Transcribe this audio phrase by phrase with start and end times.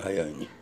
[0.00, 0.59] 早いに。